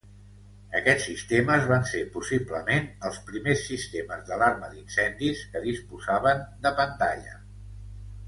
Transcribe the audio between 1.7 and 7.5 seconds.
van ser possiblement els primers sistemes d'alarma d'incendis que disposaven de pantalla.